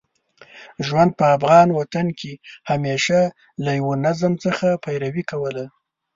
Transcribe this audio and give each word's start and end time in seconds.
ژوند 0.85 1.11
په 1.19 1.25
افغان 1.35 1.67
وطن 1.79 2.07
کې 2.19 2.31
همېشه 2.71 3.19
له 3.63 3.71
یوه 3.79 3.95
نظم 4.05 4.33
څخه 4.43 4.67
پیروي 4.83 5.23
کوله. 5.31 5.65